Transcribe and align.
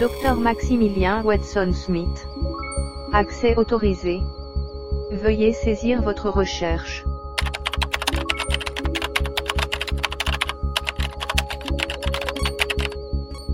Dr 0.00 0.34
Maximilien 0.34 1.22
Watson 1.24 1.72
Smith. 1.74 2.26
Accès 3.12 3.54
autorisé. 3.58 4.22
Veuillez 5.12 5.52
saisir 5.52 6.00
votre 6.00 6.30
recherche. 6.30 7.04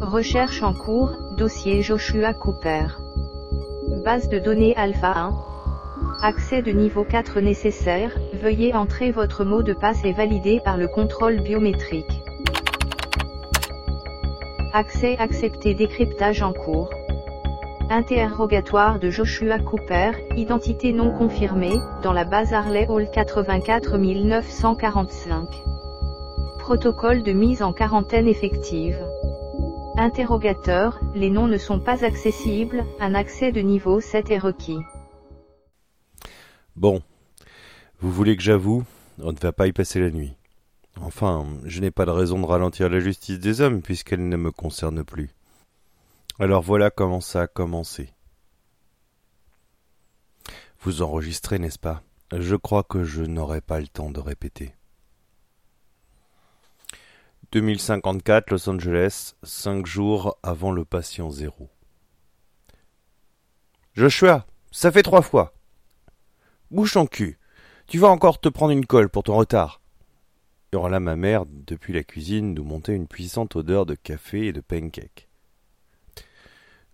Recherche 0.01 0.63
en 0.63 0.73
cours, 0.73 1.11
dossier 1.37 1.83
Joshua 1.83 2.33
Cooper. 2.33 2.87
Base 4.05 4.29
de 4.29 4.39
données 4.39 4.77
Alpha 4.77 5.15
1. 5.19 5.35
Accès 6.23 6.63
de 6.63 6.71
niveau 6.71 7.03
4 7.03 7.41
nécessaire, 7.41 8.17
veuillez 8.41 8.73
entrer 8.73 9.11
votre 9.11 9.45
mot 9.45 9.65
de 9.65 9.73
passe 9.73 10.05
et 10.05 10.13
valider 10.13 10.61
par 10.65 10.77
le 10.77 10.87
contrôle 10.87 11.41
biométrique. 11.41 12.16
Accès 14.77 15.17
accepté 15.19 15.73
décryptage 15.73 16.43
en 16.43 16.53
cours. 16.53 16.91
Interrogatoire 17.89 18.99
de 18.99 19.09
Joshua 19.09 19.59
Cooper, 19.59 20.11
identité 20.37 20.93
non 20.93 21.17
confirmée, 21.17 21.79
dans 22.03 22.13
la 22.13 22.27
base 22.27 22.53
Harley 22.53 22.87
Hall 22.87 23.11
84 23.11 23.97
945. 23.97 25.49
Protocole 26.59 27.23
de 27.23 27.33
mise 27.33 27.63
en 27.63 27.73
quarantaine 27.73 28.29
effective. 28.29 29.03
Interrogateur, 29.97 31.01
les 31.15 31.31
noms 31.31 31.49
ne 31.49 31.57
sont 31.57 31.81
pas 31.81 32.05
accessibles, 32.05 32.85
un 33.01 33.15
accès 33.15 33.53
de 33.53 33.63
niveau 33.63 34.01
7 34.01 34.31
est 34.31 34.37
requis. 34.37 34.81
Bon, 36.77 37.01
vous 38.01 38.11
voulez 38.11 38.37
que 38.37 38.43
j'avoue, 38.43 38.85
on 39.23 39.33
ne 39.33 39.39
va 39.41 39.53
pas 39.53 39.69
y 39.69 39.73
passer 39.73 40.01
la 40.01 40.11
nuit. 40.11 40.36
Enfin, 41.01 41.47
je 41.65 41.81
n'ai 41.81 41.91
pas 41.91 42.07
de 42.07 42.11
raison 42.11 42.41
de 42.41 42.47
ralentir 42.47 42.89
la 42.89 43.01
justice 43.01 43.39
des 43.39 43.61
hommes 43.61 43.83
puisqu'elle 43.83 44.29
ne 44.29 44.37
me 44.37 44.51
concerne 44.51 45.05
plus. 45.05 45.31
Alors 46.39 46.63
voilà 46.63 46.91
comment 46.91 47.21
ça 47.21 47.43
a 47.43 47.47
commencé. 47.47 48.13
Vous 50.81 51.03
enregistrez, 51.03 51.59
n'est-ce 51.59 51.79
pas? 51.79 52.03
Je 52.33 52.57
crois 52.57 52.83
que 52.83 53.05
je 53.05 53.23
n'aurai 53.23 53.61
pas 53.61 53.81
le 53.81 53.89
temps 53.89 54.11
de 54.11 54.21
répéter. 54.21 54.75
2054 57.53 58.51
Los 58.51 58.69
Angeles, 58.69 59.35
cinq 59.43 59.87
jours 59.87 60.37
avant 60.43 60.73
le 60.73 60.85
patient 60.85 61.31
zéro. 61.31 61.69
Joshua, 63.95 64.47
ça 64.73 64.91
fait 64.91 65.03
trois 65.03 65.23
fois. 65.23 65.55
Bouche 66.71 66.95
ton 66.95 67.07
cul. 67.07 67.39
Tu 67.87 67.99
vas 67.99 68.09
encore 68.09 68.41
te 68.41 68.49
prendre 68.49 68.73
une 68.73 68.85
colle 68.85 69.09
pour 69.09 69.23
ton 69.23 69.37
retard. 69.37 69.81
Hurla 70.73 71.01
ma 71.01 71.17
mère 71.17 71.45
depuis 71.47 71.93
la 71.93 72.03
cuisine 72.03 72.55
d'où 72.55 72.65
montait 72.65 72.95
une 72.95 73.07
puissante 73.07 73.57
odeur 73.57 73.87
de 73.87 73.95
café 73.95 74.47
et 74.47 74.53
de 74.53 74.61
pancake. 74.61 75.29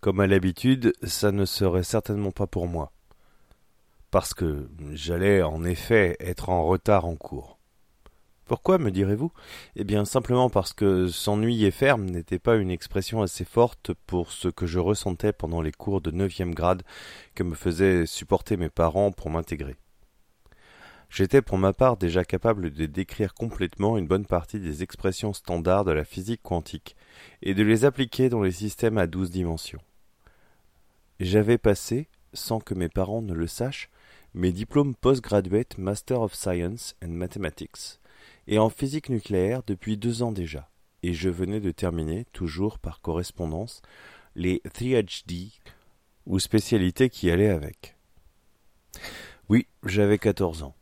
Comme 0.00 0.20
à 0.20 0.26
l'habitude, 0.26 0.92
ça 1.02 1.32
ne 1.32 1.44
serait 1.44 1.82
certainement 1.82 2.32
pas 2.32 2.46
pour 2.46 2.66
moi. 2.66 2.92
Parce 4.10 4.34
que 4.34 4.68
j'allais 4.92 5.42
en 5.42 5.64
effet 5.64 6.16
être 6.20 6.50
en 6.50 6.66
retard 6.66 7.06
en 7.06 7.16
cours. 7.16 7.58
Pourquoi, 8.44 8.76
me 8.76 8.90
direz-vous? 8.90 9.32
Eh 9.76 9.84
bien 9.84 10.04
simplement 10.04 10.50
parce 10.50 10.72
que 10.74 11.06
s'ennuyer 11.08 11.70
ferme 11.70 12.04
n'était 12.04 12.40
pas 12.40 12.56
une 12.56 12.70
expression 12.70 13.22
assez 13.22 13.44
forte 13.44 13.92
pour 14.06 14.32
ce 14.32 14.48
que 14.48 14.66
je 14.66 14.78
ressentais 14.78 15.32
pendant 15.32 15.62
les 15.62 15.72
cours 15.72 16.00
de 16.00 16.10
neuvième 16.10 16.52
grade 16.52 16.82
que 17.34 17.44
me 17.44 17.54
faisaient 17.54 18.04
supporter 18.04 18.56
mes 18.56 18.68
parents 18.68 19.12
pour 19.12 19.30
m'intégrer. 19.30 19.76
J'étais 21.12 21.42
pour 21.42 21.58
ma 21.58 21.74
part 21.74 21.98
déjà 21.98 22.24
capable 22.24 22.70
de 22.70 22.86
décrire 22.86 23.34
complètement 23.34 23.98
une 23.98 24.06
bonne 24.06 24.24
partie 24.24 24.58
des 24.58 24.82
expressions 24.82 25.34
standards 25.34 25.84
de 25.84 25.92
la 25.92 26.04
physique 26.04 26.40
quantique 26.42 26.96
et 27.42 27.52
de 27.52 27.62
les 27.62 27.84
appliquer 27.84 28.30
dans 28.30 28.40
les 28.40 28.50
systèmes 28.50 28.96
à 28.96 29.06
douze 29.06 29.30
dimensions. 29.30 29.82
J'avais 31.20 31.58
passé, 31.58 32.08
sans 32.32 32.60
que 32.60 32.72
mes 32.72 32.88
parents 32.88 33.20
ne 33.20 33.34
le 33.34 33.46
sachent, 33.46 33.90
mes 34.32 34.52
diplômes 34.52 34.94
postgraduate 34.94 35.76
Master 35.76 36.22
of 36.22 36.34
Science 36.34 36.96
and 37.04 37.10
Mathematics 37.10 38.00
et 38.46 38.58
en 38.58 38.70
physique 38.70 39.10
nucléaire 39.10 39.62
depuis 39.66 39.98
deux 39.98 40.22
ans 40.22 40.32
déjà, 40.32 40.70
et 41.02 41.12
je 41.12 41.28
venais 41.28 41.60
de 41.60 41.72
terminer, 41.72 42.24
toujours 42.32 42.78
par 42.78 43.02
correspondance, 43.02 43.82
les 44.34 44.62
PhD 44.72 45.52
ou 46.24 46.38
spécialités 46.38 47.10
qui 47.10 47.30
allaient 47.30 47.50
avec. 47.50 47.98
Oui, 49.50 49.66
j'avais 49.84 50.16
quatorze 50.16 50.62
ans. 50.62 50.74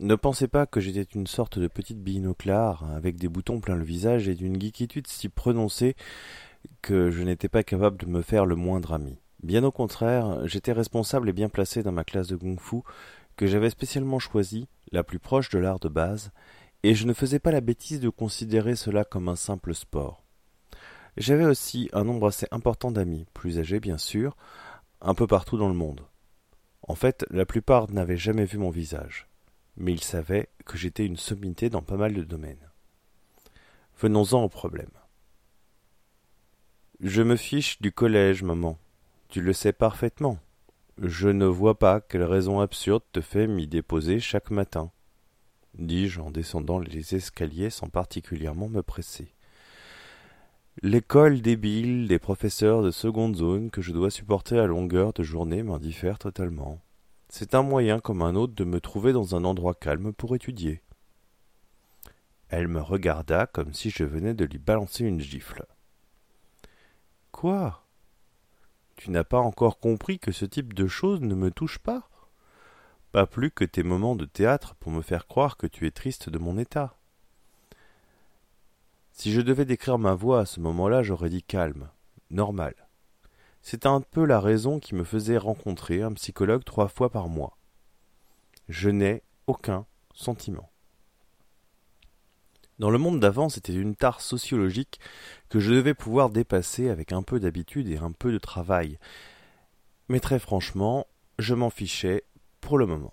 Ne 0.00 0.16
pensez 0.16 0.48
pas 0.48 0.64
que 0.64 0.80
j'étais 0.80 1.02
une 1.14 1.26
sorte 1.26 1.58
de 1.58 1.68
petite 1.68 2.02
binoclard 2.02 2.90
avec 2.96 3.16
des 3.16 3.28
boutons 3.28 3.60
plein 3.60 3.76
le 3.76 3.84
visage 3.84 4.28
et 4.28 4.34
d'une 4.34 4.58
geekitude 4.58 5.06
si 5.06 5.28
prononcée 5.28 5.94
que 6.80 7.10
je 7.10 7.22
n'étais 7.22 7.50
pas 7.50 7.62
capable 7.62 7.98
de 7.98 8.06
me 8.06 8.22
faire 8.22 8.46
le 8.46 8.56
moindre 8.56 8.94
ami. 8.94 9.18
Bien 9.42 9.62
au 9.62 9.70
contraire, 9.70 10.46
j'étais 10.46 10.72
responsable 10.72 11.28
et 11.28 11.34
bien 11.34 11.50
placé 11.50 11.82
dans 11.82 11.92
ma 11.92 12.04
classe 12.04 12.28
de 12.28 12.36
kung-fu 12.36 12.80
que 13.36 13.46
j'avais 13.46 13.68
spécialement 13.68 14.18
choisie, 14.18 14.68
la 14.90 15.04
plus 15.04 15.18
proche 15.18 15.50
de 15.50 15.58
l'art 15.58 15.80
de 15.80 15.90
base, 15.90 16.30
et 16.82 16.94
je 16.94 17.06
ne 17.06 17.12
faisais 17.12 17.38
pas 17.38 17.52
la 17.52 17.60
bêtise 17.60 18.00
de 18.00 18.08
considérer 18.08 18.76
cela 18.76 19.04
comme 19.04 19.28
un 19.28 19.36
simple 19.36 19.74
sport. 19.74 20.24
J'avais 21.18 21.44
aussi 21.44 21.90
un 21.92 22.04
nombre 22.04 22.28
assez 22.28 22.46
important 22.52 22.90
d'amis, 22.90 23.26
plus 23.34 23.58
âgés 23.58 23.80
bien 23.80 23.98
sûr, 23.98 24.34
un 25.02 25.12
peu 25.12 25.26
partout 25.26 25.58
dans 25.58 25.68
le 25.68 25.74
monde. 25.74 26.00
En 26.88 26.94
fait, 26.94 27.26
la 27.28 27.44
plupart 27.44 27.90
n'avaient 27.90 28.16
jamais 28.16 28.46
vu 28.46 28.56
mon 28.56 28.70
visage, 28.70 29.28
mais 29.76 29.92
ils 29.92 30.02
savaient 30.02 30.48
que 30.64 30.76
j'étais 30.76 31.06
une 31.06 31.16
sommité 31.16 31.70
dans 31.70 31.82
pas 31.82 31.96
mal 31.96 32.14
de 32.14 32.22
domaines. 32.22 32.70
Venons-en 33.98 34.42
au 34.42 34.48
problème. 34.48 34.90
Je 37.00 37.22
me 37.22 37.36
fiche 37.36 37.80
du 37.80 37.92
collège, 37.92 38.42
maman. 38.42 38.78
Tu 39.28 39.40
le 39.40 39.52
sais 39.52 39.72
parfaitement. 39.72 40.38
Je 40.98 41.28
ne 41.28 41.46
vois 41.46 41.78
pas 41.78 42.00
quelle 42.00 42.24
raison 42.24 42.60
absurde 42.60 43.02
te 43.12 43.20
fait 43.20 43.46
m'y 43.46 43.66
déposer 43.66 44.20
chaque 44.20 44.50
matin 44.50 44.90
dis-je 45.74 46.20
en 46.20 46.30
descendant 46.30 46.78
les 46.78 47.14
escaliers 47.14 47.70
sans 47.70 47.88
particulièrement 47.88 48.68
me 48.68 48.82
presser. 48.82 49.34
L'école 50.82 51.40
débile 51.40 52.08
des 52.08 52.18
professeurs 52.18 52.82
de 52.82 52.90
seconde 52.90 53.36
zone 53.36 53.70
que 53.70 53.82
je 53.82 53.92
dois 53.92 54.10
supporter 54.10 54.58
à 54.58 54.66
longueur 54.66 55.12
de 55.12 55.22
journée 55.22 55.62
m'indiffère 55.62 56.18
totalement. 56.18 56.80
C'est 57.32 57.54
un 57.54 57.62
moyen 57.62 58.00
comme 58.00 58.22
un 58.22 58.34
autre 58.34 58.54
de 58.54 58.64
me 58.64 58.80
trouver 58.80 59.12
dans 59.12 59.36
un 59.36 59.44
endroit 59.44 59.74
calme 59.74 60.12
pour 60.12 60.34
étudier. 60.34 60.82
Elle 62.48 62.66
me 62.66 62.80
regarda 62.80 63.46
comme 63.46 63.72
si 63.72 63.90
je 63.90 64.02
venais 64.02 64.34
de 64.34 64.44
lui 64.44 64.58
balancer 64.58 65.04
une 65.04 65.20
gifle. 65.20 65.64
Quoi? 67.30 67.86
Tu 68.96 69.12
n'as 69.12 69.22
pas 69.22 69.38
encore 69.38 69.78
compris 69.78 70.18
que 70.18 70.32
ce 70.32 70.44
type 70.44 70.74
de 70.74 70.88
choses 70.88 71.20
ne 71.20 71.36
me 71.36 71.52
touche 71.52 71.78
pas? 71.78 72.10
Pas 73.12 73.26
plus 73.26 73.52
que 73.52 73.64
tes 73.64 73.84
moments 73.84 74.16
de 74.16 74.24
théâtre 74.24 74.74
pour 74.74 74.90
me 74.90 75.00
faire 75.00 75.28
croire 75.28 75.56
que 75.56 75.68
tu 75.68 75.86
es 75.86 75.92
triste 75.92 76.30
de 76.30 76.38
mon 76.38 76.58
état. 76.58 76.96
Si 79.12 79.32
je 79.32 79.40
devais 79.40 79.64
décrire 79.64 79.98
ma 79.98 80.14
voix 80.14 80.40
à 80.40 80.46
ce 80.46 80.58
moment-là, 80.58 81.04
j'aurais 81.04 81.30
dit 81.30 81.44
calme, 81.44 81.90
normal. 82.28 82.74
C'est 83.62 83.86
un 83.86 84.00
peu 84.00 84.24
la 84.24 84.40
raison 84.40 84.78
qui 84.78 84.94
me 84.94 85.04
faisait 85.04 85.36
rencontrer 85.36 86.02
un 86.02 86.12
psychologue 86.12 86.64
trois 86.64 86.88
fois 86.88 87.10
par 87.10 87.28
mois. 87.28 87.56
Je 88.68 88.90
n'ai 88.90 89.22
aucun 89.46 89.86
sentiment. 90.14 90.70
Dans 92.78 92.90
le 92.90 92.98
monde 92.98 93.20
d'avant, 93.20 93.50
c'était 93.50 93.74
une 93.74 93.94
tare 93.94 94.22
sociologique 94.22 95.00
que 95.50 95.60
je 95.60 95.72
devais 95.72 95.92
pouvoir 95.92 96.30
dépasser 96.30 96.88
avec 96.88 97.12
un 97.12 97.22
peu 97.22 97.38
d'habitude 97.38 97.88
et 97.88 97.98
un 97.98 98.12
peu 98.12 98.32
de 98.32 98.38
travail. 98.38 98.98
Mais 100.08 100.18
très 100.18 100.38
franchement, 100.38 101.06
je 101.38 101.54
m'en 101.54 101.68
fichais 101.68 102.24
pour 102.62 102.78
le 102.78 102.86
moment. 102.86 103.12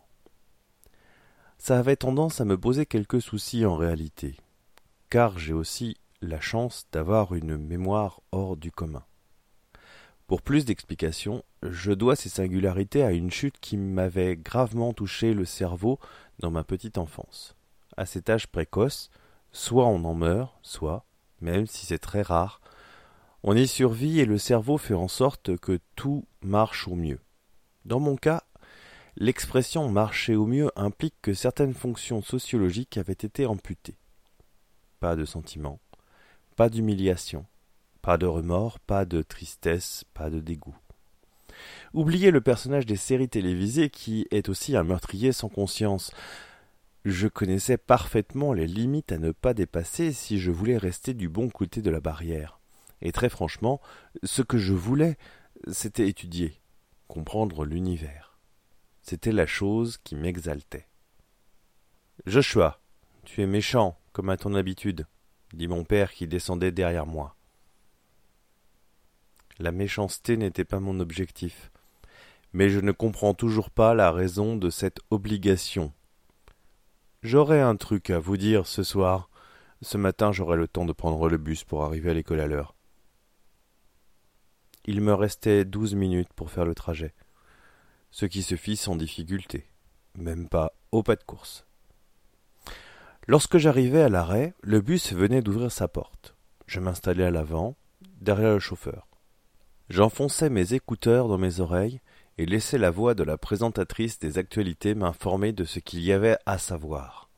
Ça 1.57 1.79
avait 1.79 1.97
tendance 1.97 2.39
à 2.39 2.45
me 2.45 2.57
poser 2.57 2.85
quelques 2.85 3.21
soucis 3.21 3.65
en 3.65 3.75
réalité, 3.75 4.38
car 5.09 5.38
j'ai 5.38 5.53
aussi 5.53 5.97
la 6.21 6.39
chance 6.39 6.88
d'avoir 6.94 7.35
une 7.35 7.57
mémoire 7.57 8.21
hors 8.31 8.55
du 8.55 8.71
commun. 8.71 9.03
Pour 10.27 10.41
plus 10.41 10.65
d'explications, 10.65 11.44
je 11.63 11.91
dois 11.91 12.15
ces 12.15 12.29
singularités 12.29 13.03
à 13.03 13.12
une 13.12 13.31
chute 13.31 13.59
qui 13.59 13.77
m'avait 13.77 14.35
gravement 14.35 14.94
touché 14.94 15.33
le 15.33 15.45
cerveau 15.45 16.00
dans 16.39 16.51
ma 16.51 16.63
petite 16.63 16.97
enfance. 16.97 17.56
À 17.95 18.06
cet 18.06 18.29
âge 18.29 18.47
précoce, 18.47 19.09
soit 19.51 19.88
on 19.88 20.03
en 20.03 20.13
meurt, 20.13 20.53
soit, 20.62 21.06
même 21.41 21.65
si 21.65 21.85
c'est 21.85 21.97
très 21.97 22.21
rare, 22.21 22.62
on 23.44 23.56
y 23.56 23.68
survit 23.68 24.19
et 24.19 24.25
le 24.25 24.38
cerveau 24.38 24.77
fait 24.77 24.94
en 24.94 25.07
sorte 25.07 25.57
que 25.57 25.79
tout 25.95 26.25
marche 26.41 26.88
au 26.88 26.95
mieux. 26.95 27.21
Dans 27.85 28.00
mon 28.00 28.18
cas, 28.18 28.44
L'expression 29.19 29.89
marcher 29.89 30.35
au 30.35 30.45
mieux 30.45 30.69
implique 30.75 31.15
que 31.23 31.33
certaines 31.33 31.73
fonctions 31.73 32.21
sociologiques 32.21 32.97
avaient 32.97 33.13
été 33.13 33.47
amputées. 33.47 33.97
Pas 35.00 35.15
de 35.15 35.25
sentiment, 35.25 35.80
pas 36.56 36.69
d'humiliation, 36.69 37.44
pas 38.07 38.18
de 38.18 38.25
remords, 38.25 38.80
pas 38.80 39.04
de 39.04 39.21
tristesse, 39.21 40.06
pas 40.13 40.30
de 40.30 40.39
dégoût. 40.39 40.77
Oubliez 41.94 42.31
le 42.31 42.39
personnage 42.39 42.86
des 42.86 42.95
séries 42.95 43.27
télévisées 43.27 43.89
qui 43.89 44.25
est 44.31 44.48
aussi 44.48 44.77
un 44.77 44.86
meurtrier 44.86 45.33
sans 45.33 45.50
conscience. 45.50 46.13
Je 47.04 47.27
connaissais 47.27 47.75
parfaitement 47.75 48.54
les 48.54 48.65
limites 48.65 49.12
à 49.12 49.18
ne 49.18 49.31
pas 49.31 49.54
dépasser 49.54 50.13
si 50.13 50.39
je 50.39 50.51
voulais 50.51 50.77
rester 50.77 51.13
du 51.13 51.27
bon 51.27 51.50
côté 51.50 51.81
de 51.81 51.89
la 51.89 52.00
barrière. 52.00 52.62
Et 53.01 53.12
très 53.12 53.27
franchement, 53.27 53.81
ce 54.24 54.42
que 54.42 54.57
je 54.57 54.71
voulais, 54.71 55.18
c'était 55.69 56.07
étudier, 56.07 56.62
comprendre 57.09 57.65
l'univers. 57.65 58.39
C'était 59.01 59.33
la 59.33 59.48
chose 59.48 59.98
qui 59.98 60.15
m'exaltait. 60.15 60.88
Joshua, 62.25 62.80
tu 63.25 63.42
es 63.42 63.48
méchant, 63.48 64.00
comme 64.13 64.30
à 64.30 64.38
ton 64.38 64.56
habitude, 64.56 65.07
dit 65.54 65.68
mon 65.68 65.83
père 65.83 66.13
qui 66.13 66.25
descendait 66.25 66.71
derrière 66.71 67.06
moi. 67.06 67.36
La 69.59 69.71
méchanceté 69.71 70.38
n'était 70.38 70.65
pas 70.65 70.80
mon 70.80 71.00
objectif, 71.00 71.71
mais 72.54 72.69
je 72.69 72.80
ne 72.80 72.92
comprends 72.92 73.33
toujours 73.33 73.71
pas 73.71 73.95
la 73.95 74.12
raison 74.12 74.56
de 74.56 74.69
cette 74.69 75.00
obligation. 75.09 75.94
J'aurai 77.24 77.59
un 77.59 77.75
truc 77.75 78.12
à 78.12 78.19
vous 78.19 78.38
dire 78.38 78.68
ce 78.68 78.83
soir. 78.83 79.31
Ce 79.81 79.98
matin 79.98 80.31
j'aurai 80.31 80.57
le 80.57 80.68
temps 80.68 80.86
de 80.86 80.94
prendre 80.94 81.27
le 81.27 81.38
bus 81.38 81.63
pour 81.63 81.83
arriver 81.83 82.12
à 82.12 82.13
l'école 82.13 82.39
à 82.39 82.45
l'heure. 82.45 82.75
Il 84.86 85.01
me 85.01 85.13
restait 85.15 85.65
douze 85.65 85.95
minutes 85.95 86.33
pour 86.36 86.51
faire 86.51 86.65
le 86.65 86.75
trajet, 86.75 87.15
ce 88.12 88.27
qui 88.27 88.44
se 88.44 88.56
fit 88.56 88.77
sans 88.77 88.95
difficulté, 88.95 89.68
même 90.15 90.48
pas 90.48 90.74
au 90.92 91.01
pas 91.01 91.15
de 91.15 91.24
course. 91.24 91.65
Lorsque 93.25 93.57
j'arrivai 93.57 94.04
à 94.04 94.09
l'arrêt, 94.09 94.54
le 94.62 94.81
bus 94.81 95.13
venait 95.13 95.42
d'ouvrir 95.42 95.71
sa 95.71 95.88
porte. 95.88 96.36
Je 96.68 96.80
m'installai 96.80 97.24
à 97.24 97.31
l'avant, 97.31 97.75
derrière 98.21 98.54
le 98.54 98.59
chauffeur. 98.59 99.07
J'enfonçai 99.89 100.49
mes 100.49 100.73
écouteurs 100.73 101.29
dans 101.29 101.37
mes 101.37 101.61
oreilles 101.61 102.01
et 102.37 102.45
laissai 102.45 102.77
la 102.77 102.91
voix 102.91 103.13
de 103.13 103.23
la 103.23 103.37
présentatrice 103.37 104.19
des 104.19 104.37
actualités 104.37 104.95
m'informer 104.95 105.53
de 105.53 105.63
ce 105.63 105.79
qu'il 105.79 106.01
y 106.01 106.11
avait 106.11 106.37
à 106.45 106.57
savoir. 106.57 107.29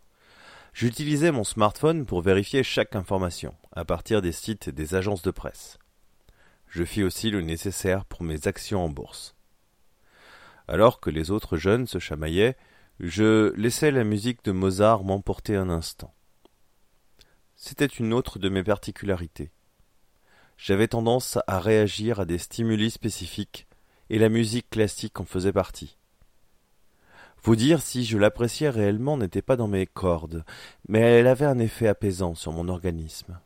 J'utilisais 0.73 1.31
mon 1.31 1.43
smartphone 1.43 2.07
pour 2.07 2.21
vérifier 2.21 2.63
chaque 2.63 2.95
information, 2.95 3.53
à 3.71 3.85
partir 3.85 4.23
des 4.23 4.31
sites 4.31 4.69
des 4.69 4.95
agences 4.95 5.21
de 5.21 5.29
presse. 5.29 5.77
Je 6.67 6.83
fis 6.83 7.03
aussi 7.03 7.29
le 7.29 7.41
nécessaire 7.41 8.05
pour 8.05 8.23
mes 8.23 8.47
actions 8.47 8.83
en 8.83 8.89
bourse. 8.89 9.35
Alors 10.67 10.99
que 10.99 11.11
les 11.11 11.29
autres 11.29 11.57
jeunes 11.57 11.85
se 11.85 11.99
chamaillaient, 11.99 12.57
je 12.99 13.53
laissai 13.57 13.91
la 13.91 14.03
musique 14.03 14.43
de 14.43 14.51
Mozart 14.51 15.03
m'emporter 15.03 15.55
un 15.55 15.69
instant. 15.69 16.13
C'était 17.55 17.85
une 17.85 18.13
autre 18.13 18.39
de 18.39 18.49
mes 18.49 18.63
particularités. 18.63 19.51
J'avais 20.61 20.89
tendance 20.89 21.39
à 21.47 21.57
réagir 21.61 22.19
à 22.19 22.25
des 22.25 22.37
stimuli 22.37 22.91
spécifiques, 22.91 23.65
et 24.09 24.19
la 24.19 24.27
musique 24.27 24.69
classique 24.69 25.17
en 25.21 25.23
faisait 25.23 25.53
partie. 25.53 25.97
Vous 27.41 27.55
dire 27.55 27.81
si 27.81 28.03
je 28.03 28.17
l'appréciais 28.17 28.69
réellement 28.69 29.15
n'était 29.15 29.41
pas 29.41 29.55
dans 29.55 29.69
mes 29.69 29.87
cordes, 29.87 30.43
mais 30.89 30.99
elle 30.99 31.27
avait 31.27 31.45
un 31.45 31.59
effet 31.59 31.87
apaisant 31.87 32.35
sur 32.35 32.51
mon 32.51 32.67
organisme. 32.67 33.39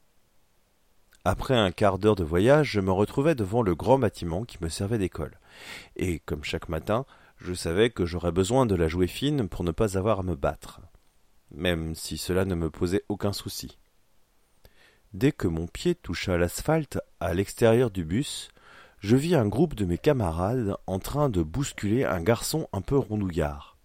Après 1.23 1.55
un 1.55 1.71
quart 1.71 1.99
d'heure 1.99 2.15
de 2.15 2.23
voyage, 2.23 2.71
je 2.71 2.79
me 2.79 2.91
retrouvais 2.91 3.35
devant 3.35 3.61
le 3.61 3.75
grand 3.75 3.99
bâtiment 3.99 4.43
qui 4.43 4.57
me 4.61 4.67
servait 4.67 4.97
d'école, 4.97 5.39
et, 5.95 6.17
comme 6.17 6.43
chaque 6.43 6.67
matin, 6.67 7.05
je 7.37 7.53
savais 7.53 7.91
que 7.91 8.07
j'aurais 8.07 8.31
besoin 8.31 8.65
de 8.65 8.73
la 8.73 8.87
jouer 8.87 9.07
fine 9.07 9.47
pour 9.47 9.63
ne 9.63 9.71
pas 9.71 9.99
avoir 9.99 10.21
à 10.21 10.23
me 10.23 10.35
battre, 10.35 10.81
même 11.51 11.93
si 11.93 12.17
cela 12.17 12.43
ne 12.43 12.55
me 12.55 12.71
posait 12.71 13.03
aucun 13.07 13.33
souci. 13.33 13.77
Dès 15.13 15.31
que 15.31 15.47
mon 15.47 15.67
pied 15.67 15.95
toucha 15.95 16.37
l'asphalte 16.37 16.99
à 17.19 17.33
l'extérieur 17.33 17.91
du 17.91 18.03
bus, 18.03 18.49
je 18.99 19.15
vis 19.15 19.35
un 19.35 19.47
groupe 19.47 19.75
de 19.75 19.85
mes 19.85 19.97
camarades 19.97 20.75
en 20.87 20.99
train 20.99 21.29
de 21.29 21.43
bousculer 21.43 22.03
un 22.03 22.21
garçon 22.21 22.67
un 22.73 22.81
peu 22.81 22.97
rondouillard. 22.97 23.77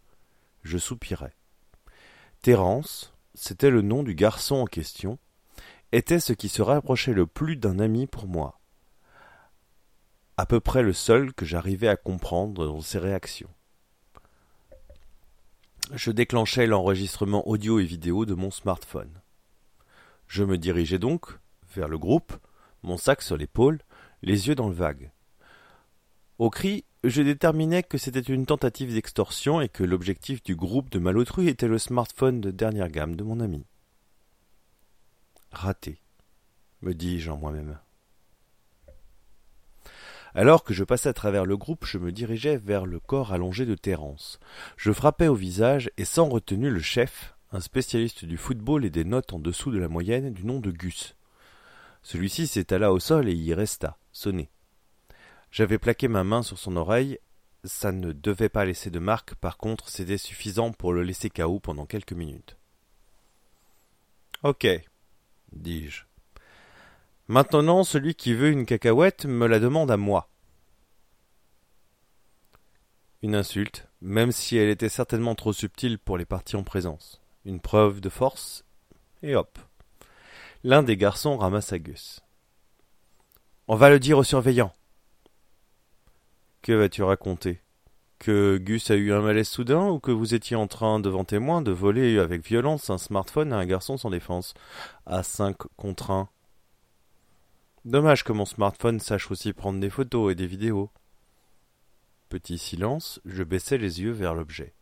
Je 0.62 0.78
soupirai. 0.78 1.32
Thérence, 2.40 3.12
c'était 3.34 3.70
le 3.70 3.82
nom 3.82 4.02
du 4.02 4.14
garçon 4.14 4.56
en 4.56 4.66
question, 4.66 5.18
était 5.92 6.20
ce 6.20 6.32
qui 6.32 6.48
se 6.48 6.62
rapprochait 6.62 7.14
le 7.14 7.26
plus 7.26 7.56
d'un 7.56 7.78
ami 7.78 8.06
pour 8.06 8.26
moi 8.26 8.58
à 10.38 10.46
peu 10.46 10.60
près 10.60 10.84
le 10.84 10.92
seul 10.92 11.34
que 11.34 11.44
j'arrivais 11.44 11.88
à 11.88 11.96
comprendre 11.96 12.64
dans 12.64 12.80
ses 12.80 13.00
réactions. 13.00 13.50
Je 15.92 16.12
déclenchai 16.12 16.66
l'enregistrement 16.66 17.46
audio 17.48 17.80
et 17.80 17.84
vidéo 17.84 18.24
de 18.24 18.34
mon 18.34 18.52
smartphone. 18.52 19.20
Je 20.28 20.44
me 20.44 20.58
dirigeai 20.58 20.98
donc 20.98 21.38
vers 21.74 21.88
le 21.88 21.98
groupe, 21.98 22.34
mon 22.82 22.96
sac 22.96 23.22
sur 23.22 23.36
l'épaule, 23.36 23.80
les 24.22 24.48
yeux 24.48 24.54
dans 24.54 24.68
le 24.68 24.74
vague. 24.74 25.10
Au 26.38 26.50
cri, 26.50 26.84
je 27.02 27.22
déterminai 27.22 27.82
que 27.82 27.98
c'était 27.98 28.20
une 28.20 28.46
tentative 28.46 28.92
d'extorsion 28.92 29.60
et 29.60 29.68
que 29.68 29.84
l'objectif 29.84 30.42
du 30.42 30.54
groupe 30.54 30.90
de 30.90 30.98
malotrus 30.98 31.48
était 31.48 31.66
le 31.66 31.78
smartphone 31.78 32.40
de 32.40 32.50
dernière 32.50 32.90
gamme 32.90 33.16
de 33.16 33.24
mon 33.24 33.40
ami. 33.40 33.64
Raté, 35.50 36.00
me 36.82 36.94
dis-je 36.94 37.30
en 37.30 37.38
moi-même. 37.38 37.78
Alors 40.34 40.62
que 40.62 40.74
je 40.74 40.84
passais 40.84 41.08
à 41.08 41.14
travers 41.14 41.46
le 41.46 41.56
groupe, 41.56 41.86
je 41.86 41.98
me 41.98 42.12
dirigeais 42.12 42.58
vers 42.58 42.84
le 42.84 43.00
corps 43.00 43.32
allongé 43.32 43.64
de 43.64 43.74
Thérence. 43.74 44.38
Je 44.76 44.92
frappai 44.92 45.26
au 45.26 45.34
visage 45.34 45.90
et 45.96 46.04
sans 46.04 46.28
retenue 46.28 46.70
le 46.70 46.80
chef, 46.80 47.34
un 47.50 47.60
spécialiste 47.60 48.24
du 48.24 48.36
football 48.36 48.84
et 48.84 48.90
des 48.90 49.04
notes 49.04 49.32
en 49.32 49.38
dessous 49.38 49.70
de 49.70 49.78
la 49.78 49.88
moyenne 49.88 50.32
du 50.32 50.44
nom 50.44 50.60
de 50.60 50.70
Gus. 50.70 51.16
Celui-ci 52.02 52.46
s'étala 52.46 52.92
au 52.92 53.00
sol 53.00 53.28
et 53.28 53.34
y 53.34 53.54
resta, 53.54 53.98
sonné. 54.12 54.50
J'avais 55.50 55.78
plaqué 55.78 56.08
ma 56.08 56.24
main 56.24 56.42
sur 56.42 56.58
son 56.58 56.76
oreille. 56.76 57.18
Ça 57.64 57.90
ne 57.90 58.12
devait 58.12 58.48
pas 58.48 58.64
laisser 58.64 58.90
de 58.90 58.98
marque, 58.98 59.34
par 59.34 59.56
contre, 59.56 59.88
c'était 59.88 60.18
suffisant 60.18 60.72
pour 60.72 60.92
le 60.92 61.02
laisser 61.02 61.30
KO 61.30 61.58
pendant 61.58 61.86
quelques 61.86 62.12
minutes. 62.12 62.56
Ok, 64.42 64.66
dis-je. 65.52 66.04
Maintenant, 67.26 67.82
celui 67.82 68.14
qui 68.14 68.32
veut 68.32 68.50
une 68.50 68.64
cacahuète 68.64 69.26
me 69.26 69.46
la 69.46 69.58
demande 69.58 69.90
à 69.90 69.96
moi. 69.96 70.30
Une 73.22 73.34
insulte, 73.34 73.88
même 74.00 74.30
si 74.30 74.56
elle 74.56 74.68
était 74.68 74.88
certainement 74.88 75.34
trop 75.34 75.52
subtile 75.52 75.98
pour 75.98 76.16
les 76.16 76.24
parties 76.24 76.56
en 76.56 76.62
présence. 76.62 77.20
Une 77.48 77.60
preuve 77.60 78.02
de 78.02 78.10
force, 78.10 78.66
et 79.22 79.34
hop. 79.34 79.58
L'un 80.64 80.82
des 80.82 80.98
garçons 80.98 81.38
ramassa 81.38 81.78
Gus. 81.78 82.20
On 83.68 83.74
va 83.74 83.88
le 83.88 83.98
dire 83.98 84.18
au 84.18 84.22
surveillant. 84.22 84.70
Que 86.60 86.72
vas-tu 86.72 87.02
raconter? 87.02 87.62
Que 88.18 88.58
Gus 88.58 88.90
a 88.90 88.96
eu 88.96 89.14
un 89.14 89.22
malaise 89.22 89.48
soudain 89.48 89.88
ou 89.88 89.98
que 89.98 90.10
vous 90.10 90.34
étiez 90.34 90.56
en 90.56 90.66
train, 90.66 91.00
devant 91.00 91.24
témoin, 91.24 91.62
de 91.62 91.72
voler 91.72 92.18
avec 92.18 92.44
violence 92.44 92.90
un 92.90 92.98
smartphone 92.98 93.54
à 93.54 93.56
un 93.56 93.64
garçon 93.64 93.96
sans 93.96 94.10
défense 94.10 94.52
À 95.06 95.22
cinq 95.22 95.56
contre 95.78 96.10
un? 96.10 96.28
Dommage 97.86 98.24
que 98.24 98.32
mon 98.32 98.44
smartphone 98.44 99.00
sache 99.00 99.30
aussi 99.30 99.54
prendre 99.54 99.80
des 99.80 99.88
photos 99.88 100.32
et 100.32 100.34
des 100.34 100.46
vidéos. 100.46 100.90
Petit 102.28 102.58
silence, 102.58 103.22
je 103.24 103.42
baissai 103.42 103.78
les 103.78 104.02
yeux 104.02 104.12
vers 104.12 104.34
l'objet. 104.34 104.74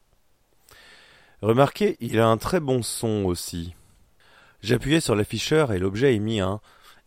Remarquez, 1.42 1.96
il 2.00 2.18
a 2.18 2.26
un 2.26 2.38
très 2.38 2.60
bon 2.60 2.82
son 2.82 3.24
aussi. 3.24 3.74
J'appuyai 4.62 5.00
sur 5.00 5.14
l'afficheur 5.14 5.72
et 5.72 5.78
l'objet 5.78 6.14
émit 6.14 6.40
un 6.40 6.60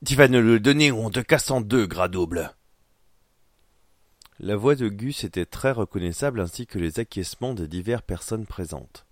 Tu 0.06 0.16
vas 0.16 0.28
nous 0.28 0.42
le 0.42 0.60
donner 0.60 0.92
ou 0.92 1.00
on 1.00 1.10
te 1.10 1.20
casse 1.20 1.52
en 1.52 1.62
deux, 1.62 1.88
gras 1.88 2.08
double. 2.08 2.54
La 4.40 4.56
voix 4.56 4.76
de 4.76 4.88
Gus 4.88 5.24
était 5.26 5.46
très 5.46 5.72
reconnaissable 5.72 6.40
ainsi 6.40 6.66
que 6.66 6.80
les 6.80 7.00
acquiescements 7.00 7.54
des 7.54 7.68
diverses 7.68 8.04
personnes 8.04 8.46
présentes. 8.46 9.06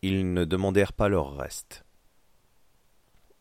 Ils 0.00 0.32
ne 0.32 0.44
demandèrent 0.44 0.94
pas 0.94 1.08
leur 1.08 1.36
reste. 1.36 1.84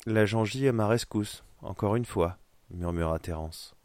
La 0.05 0.25
J 0.25 0.67
à 0.67 0.73
ma 0.73 0.87
rescousse, 0.87 1.43
encore 1.61 1.95
une 1.95 2.05
fois, 2.05 2.37
murmura 2.71 3.19
Thérence. 3.19 3.75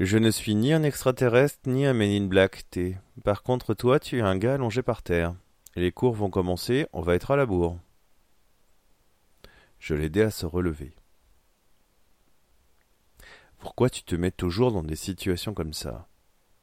Je 0.00 0.16
ne 0.16 0.30
suis 0.30 0.54
ni 0.54 0.72
un 0.72 0.84
extraterrestre 0.84 1.68
ni 1.68 1.84
un 1.84 1.92
Men 1.92 2.22
in 2.22 2.26
Black, 2.26 2.70
T. 2.70 2.96
Par 3.24 3.42
contre, 3.42 3.74
toi, 3.74 3.98
tu 3.98 4.18
es 4.18 4.20
un 4.20 4.36
gars 4.36 4.54
allongé 4.54 4.80
par 4.80 5.02
terre. 5.02 5.34
Les 5.74 5.90
cours 5.90 6.14
vont 6.14 6.30
commencer, 6.30 6.86
on 6.92 7.00
va 7.00 7.16
être 7.16 7.32
à 7.32 7.36
la 7.36 7.46
bourre. 7.46 7.80
Je 9.80 9.96
l'aidai 9.96 10.22
à 10.22 10.30
se 10.30 10.46
relever. 10.46 10.94
Pourquoi 13.58 13.90
tu 13.90 14.04
te 14.04 14.14
mets 14.14 14.30
toujours 14.30 14.70
dans 14.70 14.84
des 14.84 14.94
situations 14.94 15.52
comme 15.52 15.72
ça? 15.72 16.06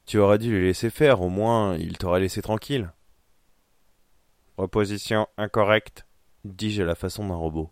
Tu 0.06 0.16
aurais 0.16 0.38
dû 0.38 0.52
les 0.52 0.68
laisser 0.68 0.88
faire, 0.88 1.20
au 1.20 1.28
moins 1.28 1.76
il 1.76 1.98
t'aurait 1.98 2.20
laissé 2.20 2.40
tranquille. 2.40 2.90
Reposition 4.56 5.28
incorrecte, 5.36 6.06
dis-je 6.46 6.82
à 6.82 6.86
la 6.86 6.94
façon 6.94 7.28
d'un 7.28 7.34
robot. 7.34 7.70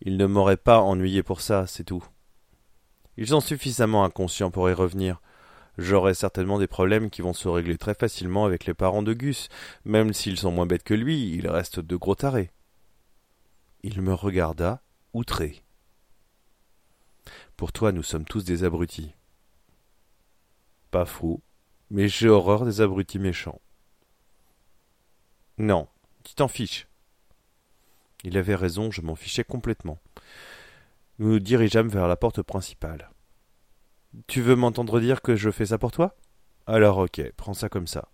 Ils 0.00 0.16
ne 0.16 0.26
m'auraient 0.26 0.56
pas 0.56 0.78
ennuyé 0.80 1.24
pour 1.24 1.40
ça, 1.40 1.66
c'est 1.66 1.82
tout. 1.82 2.04
Ils 3.18 3.26
sont 3.26 3.40
suffisamment 3.40 4.04
inconscients 4.04 4.52
pour 4.52 4.70
y 4.70 4.72
revenir. 4.72 5.20
J'aurai 5.76 6.14
certainement 6.14 6.60
des 6.60 6.68
problèmes 6.68 7.10
qui 7.10 7.20
vont 7.20 7.32
se 7.32 7.48
régler 7.48 7.76
très 7.76 7.94
facilement 7.94 8.44
avec 8.44 8.64
les 8.64 8.74
parents 8.74 9.02
de 9.02 9.12
Gus. 9.12 9.48
Même 9.84 10.12
s'ils 10.12 10.38
sont 10.38 10.52
moins 10.52 10.66
bêtes 10.66 10.84
que 10.84 10.94
lui, 10.94 11.34
ils 11.34 11.48
restent 11.48 11.80
de 11.80 11.96
gros 11.96 12.14
tarés. 12.14 12.52
Il 13.82 14.02
me 14.02 14.14
regarda, 14.14 14.82
outré. 15.14 15.64
Pour 17.56 17.72
toi, 17.72 17.90
nous 17.90 18.04
sommes 18.04 18.24
tous 18.24 18.44
des 18.44 18.62
abrutis. 18.62 19.12
Pas 20.92 21.04
fou, 21.04 21.42
mais 21.90 22.08
j'ai 22.08 22.28
horreur 22.28 22.64
des 22.64 22.80
abrutis 22.80 23.18
méchants. 23.18 23.60
Non, 25.58 25.88
tu 26.22 26.36
t'en 26.36 26.46
fiches. 26.46 26.86
Il 28.22 28.38
avait 28.38 28.54
raison, 28.54 28.92
je 28.92 29.00
m'en 29.00 29.16
fichais 29.16 29.42
complètement. 29.42 29.98
Nous 31.18 31.30
nous 31.32 31.38
dirigeâmes 31.40 31.88
vers 31.88 32.08
la 32.08 32.16
porte 32.16 32.42
principale. 32.42 33.10
Tu 34.26 34.40
veux 34.40 34.56
m'entendre 34.56 35.00
dire 35.00 35.20
que 35.20 35.36
je 35.36 35.50
fais 35.50 35.66
ça 35.66 35.78
pour 35.78 35.90
toi? 35.90 36.16
Alors 36.66 36.98
ok, 36.98 37.32
prends 37.36 37.54
ça 37.54 37.68
comme 37.68 37.86
ça. 37.86 38.08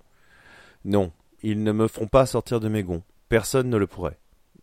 Non, 0.84 1.12
ils 1.42 1.62
ne 1.62 1.73
me 1.73 1.88
feront 1.88 2.08
pas 2.08 2.26
sortir 2.26 2.61
de 2.61 2.68
mes 2.68 2.82
gonds. 2.82 3.02
Personne 3.28 3.68
ne 3.68 3.76
le 3.76 3.87
pourrait. 3.87 4.18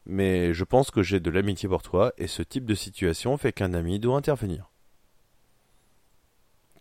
Mais 0.05 0.53
je 0.53 0.63
pense 0.63 0.89
que 0.91 1.03
j'ai 1.03 1.19
de 1.19 1.29
l'amitié 1.29 1.69
pour 1.69 1.83
toi, 1.83 2.11
et 2.17 2.27
ce 2.27 2.41
type 2.41 2.65
de 2.65 2.73
situation 2.73 3.37
fait 3.37 3.53
qu'un 3.53 3.73
ami 3.73 3.99
doit 3.99 4.17
intervenir. 4.17 4.71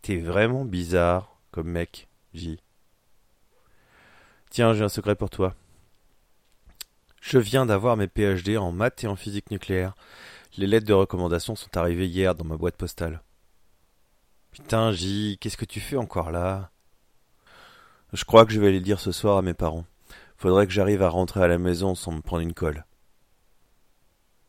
T'es 0.03 0.19
vraiment 0.19 0.65
bizarre 0.65 1.37
comme 1.51 1.69
mec, 1.69 2.09
J. 2.33 2.59
Tiens, 4.49 4.73
j'ai 4.73 4.85
un 4.85 4.89
secret 4.89 5.15
pour 5.15 5.29
toi. 5.29 5.55
Je 7.21 7.39
viens 7.39 7.67
d'avoir 7.67 7.99
mes 7.99 8.09
PhD 8.09 8.57
en 8.57 8.73
maths 8.73 9.05
et 9.05 9.07
en 9.07 9.17
physique 9.17 9.51
nucléaire. 9.51 9.95
Les 10.57 10.67
lettres 10.67 10.87
de 10.87 10.93
recommandation 10.93 11.55
sont 11.55 11.77
arrivées 11.77 12.09
hier 12.09 12.35
dans 12.35 12.45
ma 12.45 12.57
boîte 12.57 12.77
postale. 12.77 13.23
Putain, 14.51 14.91
J, 14.91 15.39
qu'est-ce 15.41 15.57
que 15.57 15.65
tu 15.65 15.81
fais 15.81 15.97
encore 15.97 16.33
là? 16.33 16.71
Je 18.13 18.25
crois 18.25 18.45
que 18.45 18.53
je 18.53 18.61
vais 18.61 18.69
aller 18.69 18.79
le 18.79 18.85
dire 18.85 18.99
ce 18.99 19.13
soir 19.13 19.37
à 19.37 19.43
mes 19.43 19.55
parents. 19.55 19.85
Faudrait 20.37 20.67
que 20.67 20.73
j'arrive 20.73 21.03
à 21.03 21.09
rentrer 21.09 21.43
à 21.43 21.49
la 21.49 21.59
maison 21.59 21.95
sans 21.95 22.13
me 22.13 22.21
prendre 22.21 22.43
une 22.43 22.55
colle. 22.55 22.85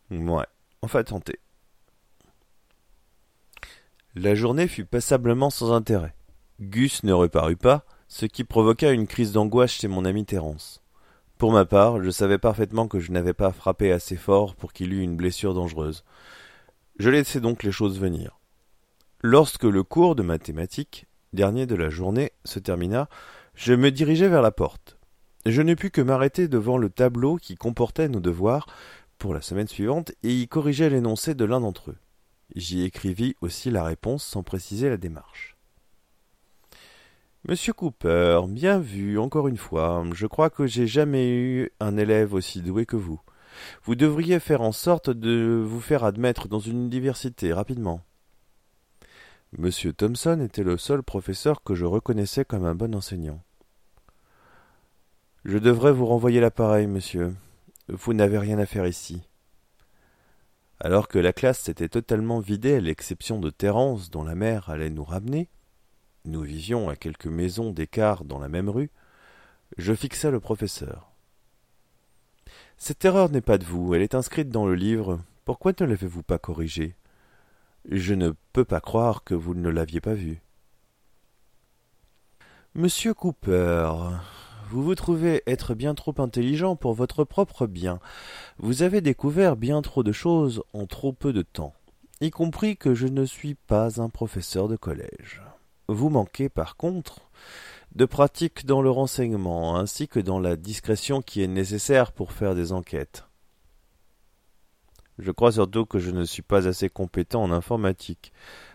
Ouais, 0.10 0.48
on 0.81 0.88
va 0.88 1.03
tenter. 1.03 1.39
La 4.15 4.34
journée 4.36 4.67
fut 4.67 4.86
passablement 4.86 5.50
sans 5.50 5.72
intérêt. 5.72 6.15
Gus 6.60 7.03
ne 7.03 7.13
reparut 7.13 7.55
pas, 7.55 7.86
ce 8.08 8.25
qui 8.25 8.43
provoqua 8.43 8.91
une 8.91 9.08
crise 9.08 9.31
d'angoisse 9.31 9.72
chez 9.72 9.88
mon 9.88 10.03
ami 10.03 10.25
Terence. 10.25 10.81
Pour 11.42 11.52
ma 11.52 11.66
part, 11.66 12.04
je 12.04 12.12
savais 12.12 12.38
parfaitement 12.38 12.88
que 12.88 13.00
je 13.00 13.12
n'avais 13.12 13.34
pas 13.34 13.52
frappé 13.52 13.92
assez 13.92 14.16
fort 14.16 14.54
pour 14.54 14.74
qu'il 14.74 14.94
eût 14.94 15.02
une 15.02 15.16
blessure 15.16 15.56
dangereuse. 15.56 16.04
Je 17.00 17.10
laissai 17.10 17.40
donc 17.42 17.64
les 17.64 17.72
choses 17.72 18.00
venir. 18.00 18.40
Lorsque 19.24 19.64
le 19.64 19.82
cours 19.82 20.16
de 20.16 20.22
mathématiques, 20.22 21.08
dernier 21.34 21.66
de 21.66 21.74
la 21.74 21.90
journée, 21.90 22.32
se 22.46 22.60
termina, 22.60 23.10
je 23.56 23.74
me 23.74 23.90
dirigeai 23.90 24.28
vers 24.28 24.44
la 24.44 24.52
porte. 24.52 25.00
Je 25.48 25.64
n'ai 25.64 25.76
pu 25.76 25.90
que 25.90 26.02
m'arrêter 26.02 26.48
devant 26.48 26.78
le 26.78 26.92
tableau 26.92 27.38
qui 27.38 27.56
comportait 27.56 28.08
nos 28.08 28.20
devoirs 28.20 28.68
pour 29.18 29.34
la 29.34 29.42
semaine 29.42 29.68
suivante 29.68 30.12
et 30.22 30.42
y 30.42 30.48
corriger 30.48 30.92
l'énoncé 30.92 31.34
de 31.34 31.46
l'un 31.46 31.62
d'entre 31.62 31.90
eux. 31.90 31.98
J'y 32.56 32.84
écrivis 32.84 33.36
aussi 33.42 33.72
la 33.72 33.84
réponse 33.84 34.24
sans 34.24 34.44
préciser 34.44 34.90
la 34.92 34.98
démarche. 34.98 35.50
Monsieur 37.48 37.74
Cooper, 37.74 38.42
bien 38.50 38.78
vu, 38.80 39.18
encore 39.18 39.48
une 39.48 39.58
fois. 39.58 40.04
Je 40.14 40.28
crois 40.28 40.52
que 40.52 40.68
j'ai 40.68 40.86
jamais 40.86 41.28
eu 41.28 41.72
un 41.80 41.98
élève 41.98 42.36
aussi 42.36 42.62
doué 42.62 42.86
que 42.86 42.96
vous. 42.96 43.20
Vous 43.84 43.96
devriez 43.96 44.40
faire 44.40 44.62
en 44.62 44.72
sorte 44.72 45.10
de 45.10 45.64
vous 45.66 45.82
faire 45.82 46.04
admettre 46.04 46.48
dans 46.48 46.60
une 46.60 46.86
université 46.86 47.52
rapidement. 47.52 48.02
Monsieur 49.58 49.92
Thomson 49.92 50.40
était 50.40 50.64
le 50.64 50.78
seul 50.78 51.02
professeur 51.02 51.64
que 51.64 51.74
je 51.74 51.86
reconnaissais 51.86 52.46
comme 52.46 52.64
un 52.64 52.76
bon 52.76 52.94
enseignant. 52.94 53.42
Je 55.44 55.58
devrais 55.58 55.92
vous 55.92 56.06
renvoyer 56.06 56.42
l'appareil, 56.42 56.86
monsieur. 56.86 57.34
Vous 57.88 58.14
n'avez 58.14 58.38
rien 58.38 58.60
à 58.60 58.68
faire 58.68 58.86
ici. 58.86 59.24
Alors 60.80 61.08
que 61.08 61.18
la 61.18 61.34
classe 61.34 61.62
s'était 61.62 61.90
totalement 61.90 62.40
vidée 62.40 62.76
à 62.76 62.80
l'exception 62.80 63.40
de 63.40 63.50
Thérence 63.50 64.12
dont 64.12 64.24
la 64.24 64.36
mère 64.36 64.70
allait 64.70 64.92
nous 64.92 65.04
ramener, 65.04 65.50
nous 66.25 66.42
vivions 66.42 66.90
à 66.90 66.96
quelques 66.96 67.28
maisons 67.28 67.72
d'écart 67.72 68.24
dans 68.25 68.40
la 68.40 68.50
même 68.50 68.70
rue, 68.70 68.92
je 69.78 69.94
fixai 69.94 70.32
le 70.32 70.40
professeur. 70.40 71.12
Cette 72.78 73.06
erreur 73.06 73.30
n'est 73.30 73.42
pas 73.42 73.58
de 73.58 73.66
vous, 73.66 73.94
elle 73.94 74.01
est 74.01 74.16
inscrite 74.16 74.50
dans 74.50 74.66
le 74.66 74.75
livre. 74.75 75.20
Pourquoi 75.46 75.72
ne 75.80 75.86
l'avez-vous 75.86 76.24
pas 76.24 76.40
corrigée? 76.40 76.96
Je 77.90 78.13
ne 78.13 78.32
peux 78.54 78.66
pas 78.66 78.82
croire 78.82 79.24
que 79.24 79.34
vous 79.34 79.54
ne 79.54 79.70
l'aviez 79.70 80.01
pas 80.01 80.13
vue. 80.13 80.42
Monsieur 82.74 83.13
Cooper, 83.13 83.92
vous 84.70 84.84
vous 84.84 84.96
trouvez 84.96 85.44
être 85.46 85.74
bien 85.74 85.94
trop 85.94 86.16
intelligent 86.20 86.75
pour 86.75 86.94
votre 86.94 87.24
propre 87.24 87.68
bien. 87.68 88.00
Vous 88.58 88.82
avez 88.84 89.01
découvert 89.01 89.58
bien 89.58 89.82
trop 89.82 90.04
de 90.04 90.12
choses 90.12 90.63
en 90.74 90.86
trop 90.86 91.12
peu 91.12 91.34
de 91.34 91.42
temps, 91.42 91.74
y 92.22 92.30
compris 92.30 92.78
que 92.78 92.94
je 92.94 93.08
ne 93.08 93.25
suis 93.25 93.56
pas 93.56 94.01
un 94.01 94.10
professeur 94.10 94.68
de 94.68 94.78
collège. 94.78 95.42
Vous 95.92 96.10
manquez 96.10 96.48
par 96.48 96.78
contre 96.78 97.30
de 97.96 98.06
pratique 98.06 98.66
dans 98.66 98.82
le 98.82 98.90
renseignement, 98.90 99.76
ainsi 99.76 100.08
que 100.08 100.22
dans 100.22 100.40
la 100.40 100.56
discrétion 100.56 101.22
qui 101.22 101.44
est 101.44 101.48
nécessaire 101.48 102.14
pour 102.14 102.32
faire 102.32 102.56
des 102.56 102.72
enquêtes. 102.72 103.26
Je 105.20 105.32
crois 105.32 105.52
surtout 105.52 105.86
que 105.86 106.00
je 106.00 106.12
ne 106.12 106.24
suis 106.24 106.42
pas 106.42 106.68
assez 106.68 106.90
compétent 106.90 107.44
en 107.44 107.52
informatique. 107.52 108.32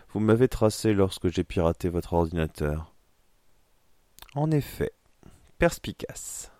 Vous 0.09 0.19
m'avez 0.19 0.47
tracé 0.47 0.93
lorsque 0.93 1.29
j'ai 1.29 1.43
piraté 1.43 1.89
votre 1.89 2.13
ordinateur. 2.13 2.93
En 4.35 4.51
effet, 4.51 4.91
perspicace. 5.57 6.51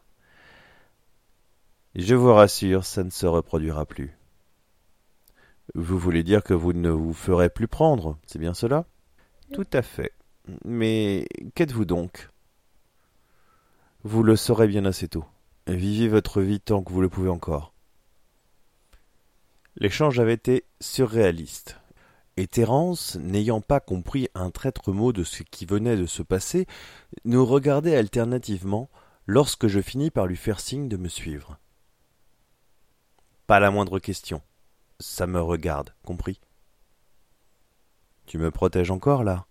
Je 1.94 2.16
vous 2.16 2.34
rassure, 2.34 2.84
ça 2.84 3.04
ne 3.04 3.12
se 3.12 3.28
reproduira 3.28 3.86
plus. 3.86 4.18
Vous 5.76 6.00
voulez 6.00 6.24
dire 6.24 6.44
que 6.44 6.56
vous 6.56 6.74
ne 6.74 6.90
vous 6.90 7.14
ferez 7.14 7.50
plus 7.50 7.68
prendre, 7.68 8.18
c'est 8.26 8.40
bien 8.40 8.56
cela? 8.56 8.86
Tout 9.54 9.68
à 9.74 9.84
fait. 9.84 10.12
Mais 10.64 11.28
qu'êtes-vous 11.56 11.86
donc? 11.86 12.30
Vous 14.04 14.24
le 14.24 14.36
saurez 14.36 14.68
bien 14.68 14.86
assez 14.86 15.08
tôt. 15.08 15.26
Vivez 15.68 16.08
votre 16.08 16.42
vie 16.42 16.60
tant 16.60 16.82
que 16.84 16.94
vous 16.94 17.02
le 17.02 17.10
pouvez 17.10 17.30
encore. 17.30 17.74
L'échange 19.76 20.20
avait 20.20 20.34
été 20.34 20.66
surréaliste. 20.80 21.80
Et 22.38 22.48
Thérence, 22.48 23.16
n'ayant 23.16 23.62
pas 23.62 23.80
compris 23.80 24.30
un 24.36 24.52
traître 24.52 24.94
mot 24.94 25.12
de 25.12 25.24
ce 25.24 25.44
qui 25.44 25.66
venait 25.66 25.98
de 25.98 26.06
se 26.06 26.22
passer, 26.22 26.68
nous 27.26 27.46
regardait 27.46 27.96
alternativement 27.96 28.90
lorsque 29.26 29.68
je 29.68 29.82
finis 29.82 30.12
par 30.12 30.28
lui 30.28 30.38
faire 30.38 30.60
signe 30.60 30.88
de 30.88 30.98
me 30.98 31.10
suivre. 31.10 31.58
Pas 33.48 33.60
la 33.60 33.72
moindre 33.72 34.00
question. 34.00 34.42
Ça 35.00 35.26
me 35.26 35.42
regarde, 35.42 35.94
compris 36.04 36.40
Tu 38.26 38.38
me 38.38 38.52
protèges 38.52 38.92
encore 38.92 39.24
là? 39.24 39.47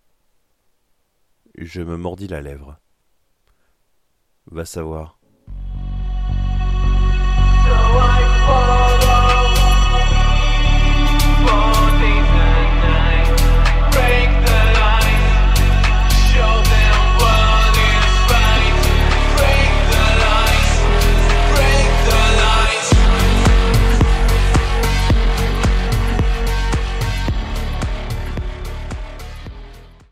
Je 1.57 1.81
me 1.83 1.97
mordis 1.97 2.29
la 2.29 2.43
lèvre. 2.43 2.79
Va 4.47 4.65
savoir. 4.65 5.19